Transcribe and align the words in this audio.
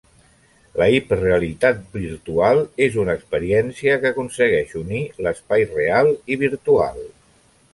La 0.81 0.85
Hiperrealitat 0.93 1.83
Virtual 1.97 2.61
és 2.87 2.97
una 3.03 3.15
experiència 3.19 3.99
que 4.05 4.11
aconsegueix 4.13 4.75
unir 4.83 5.03
l'espai 5.27 5.67
real 5.77 6.11
i 6.37 6.41
virtual. 6.47 7.07